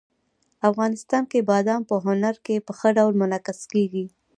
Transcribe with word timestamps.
افغانستان 0.69 1.23
کې 1.31 1.45
بادام 1.51 1.81
په 1.89 1.95
هنر 2.05 2.35
کې 2.45 2.55
په 2.65 2.71
ښه 2.79 2.89
ډول 2.97 3.13
منعکس 3.21 3.59
کېږي. 3.73 4.05